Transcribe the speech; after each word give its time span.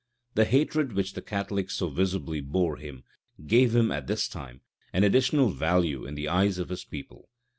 The 0.33 0.45
hatred 0.45 0.93
which 0.93 1.13
the 1.13 1.21
Catholics 1.21 1.75
so 1.75 1.87
visibly 1.87 2.41
bore 2.41 2.77
him, 2.77 3.03
gave 3.45 3.75
him, 3.75 3.91
at 3.91 4.07
this 4.07 4.27
time, 4.27 4.61
an 4.93 5.03
additional 5.03 5.49
value 5.49 6.07
in 6.07 6.15
the 6.15 6.27
eyes 6.27 6.57
of 6.57 6.69
his 6.69 6.83
people. 6.83 7.29